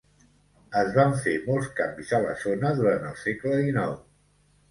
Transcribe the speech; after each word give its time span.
Es 0.79 0.87
van 0.93 1.11
fer 1.25 1.33
molts 1.49 1.67
canvis 1.79 2.15
a 2.17 2.21
la 2.25 2.33
zona 2.45 2.71
durant 2.79 3.05
el 3.11 3.15
segle 3.25 3.59
XIX. 3.59 4.01